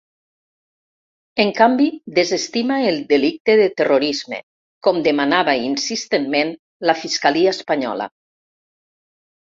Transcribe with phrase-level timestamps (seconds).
[1.43, 1.87] En canvi,
[2.21, 4.41] desestima el delicte de terrorisme,
[4.89, 6.59] com demanava insistentment
[6.91, 8.15] la fiscalia espanyola.